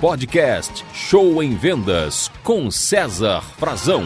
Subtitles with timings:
[0.00, 4.04] Podcast Show em Vendas com César Frazão.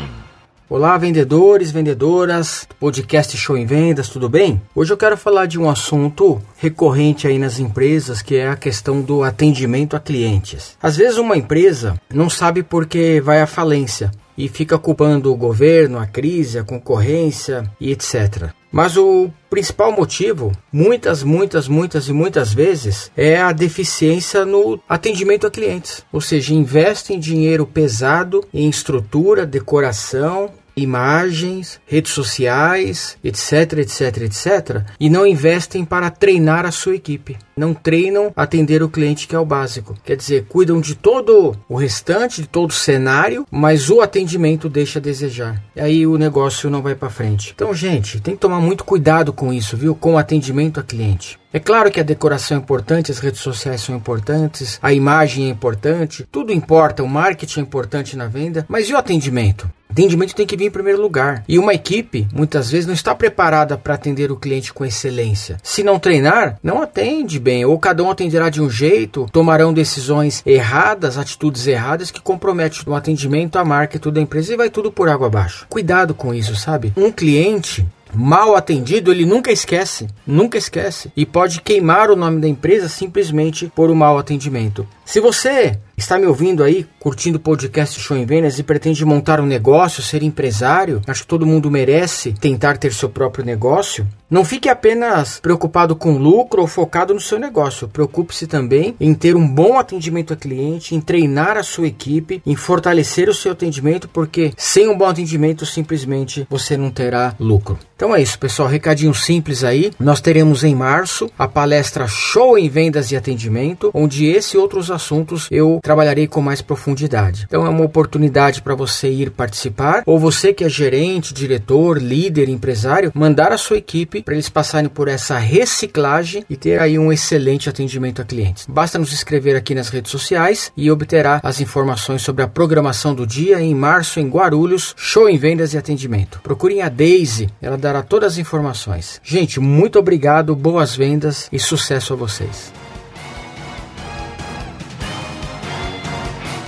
[0.69, 4.63] Olá, vendedores, vendedoras, podcast Show em Vendas, tudo bem?
[4.73, 9.03] Hoje eu quero falar de um assunto recorrente aí nas empresas, que é a questão
[9.03, 10.77] do atendimento a clientes.
[10.81, 14.13] Às vezes uma empresa não sabe por que vai à falência
[14.45, 18.51] e fica culpando o governo, a crise, a concorrência e etc.
[18.73, 25.47] Mas o principal motivo, muitas, muitas, muitas e muitas vezes, é a deficiência no atendimento
[25.47, 26.05] a clientes.
[26.13, 30.51] Ou seja, investem dinheiro pesado em estrutura, decoração,
[30.83, 37.37] imagens, redes sociais, etc, etc, etc, e não investem para treinar a sua equipe.
[37.57, 39.95] Não treinam atender o cliente que é o básico.
[40.03, 44.99] Quer dizer, cuidam de todo o restante, de todo o cenário, mas o atendimento deixa
[44.99, 45.63] a desejar.
[45.77, 47.53] E aí o negócio não vai para frente.
[47.55, 49.95] Então, gente, tem que tomar muito cuidado com isso, viu?
[49.95, 51.39] Com o atendimento a cliente.
[51.53, 55.49] É claro que a decoração é importante, as redes sociais são importantes, a imagem é
[55.49, 59.69] importante, tudo importa, o marketing é importante na venda, mas e o atendimento?
[59.91, 61.45] Atendimento tem que vir em primeiro lugar.
[61.49, 65.57] E uma equipe, muitas vezes, não está preparada para atender o cliente com excelência.
[65.63, 67.65] Se não treinar, não atende bem.
[67.65, 72.95] Ou cada um atenderá de um jeito, tomarão decisões erradas, atitudes erradas que comprometem o
[72.95, 75.67] atendimento, a marca e tudo da empresa e vai tudo por água abaixo.
[75.69, 76.93] Cuidado com isso, sabe?
[76.97, 82.49] Um cliente mal atendido, ele nunca esquece, nunca esquece e pode queimar o nome da
[82.49, 84.87] empresa simplesmente por um mau atendimento.
[85.05, 89.41] Se você está me ouvindo aí, curtindo o podcast Show em Vendas e pretende montar
[89.41, 94.07] um negócio, ser empresário, acho que todo mundo merece tentar ter seu próprio negócio.
[94.31, 97.89] Não fique apenas preocupado com lucro ou focado no seu negócio.
[97.89, 102.55] Preocupe-se também em ter um bom atendimento ao cliente, em treinar a sua equipe, em
[102.55, 107.77] fortalecer o seu atendimento, porque sem um bom atendimento simplesmente você não terá lucro.
[108.01, 108.67] Então é isso, pessoal.
[108.67, 109.93] Recadinho simples aí.
[110.01, 114.91] Nós teremos em março a palestra Show em Vendas e Atendimento, onde esse e outros
[114.91, 117.45] assuntos eu trabalharei com mais profundidade.
[117.47, 122.49] Então é uma oportunidade para você ir participar, ou você que é gerente, diretor, líder,
[122.49, 127.13] empresário, mandar a sua equipe para eles passarem por essa reciclagem e ter aí um
[127.13, 128.65] excelente atendimento a clientes.
[128.67, 133.27] Basta nos escrever aqui nas redes sociais e obterá as informações sobre a programação do
[133.27, 136.41] dia em março em Guarulhos, show em vendas e atendimento.
[136.43, 139.21] Procurem a Daisy, ela dará todas as informações.
[139.25, 142.73] Gente, muito obrigado, boas vendas e sucesso a vocês.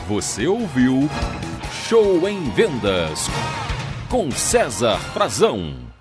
[0.08, 1.08] Você ouviu
[1.88, 3.28] Show em Vendas
[4.08, 5.91] com César Frazão.